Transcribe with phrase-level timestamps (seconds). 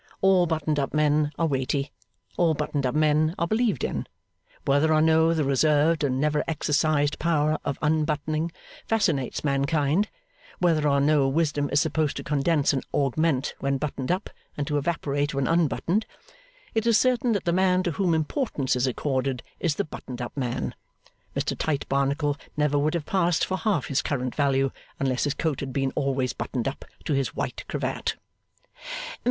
[0.21, 1.91] All buttoned up men are weighty.
[2.35, 4.07] All buttoned up men are believed in.
[4.65, 8.51] Whether or no the reserved and never exercised power of unbuttoning,
[8.87, 10.09] fascinates mankind;
[10.57, 14.79] whether or no wisdom is supposed to condense and augment when buttoned up, and to
[14.79, 16.07] evaporate when unbuttoned;
[16.73, 20.35] it is certain that the man to whom importance is accorded is the buttoned up
[20.35, 20.73] man.
[21.35, 25.59] Mr Tite Barnacle never would have passed for half his current value, unless his coat
[25.59, 28.15] had been always buttoned up to his white cravat.